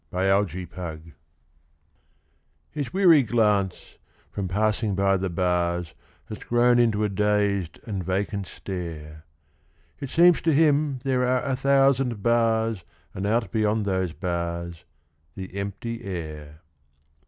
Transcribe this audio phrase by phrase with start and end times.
[0.09, 1.13] THE PANTHER
[2.71, 3.99] His weary glance,
[4.31, 5.93] from passing by the bars,
[6.25, 9.25] Has grown into a dazed and vacant stare;
[9.99, 12.83] It seems to him there are a thousand bars
[13.13, 14.85] And out beyond those bars
[15.35, 16.61] the empty air.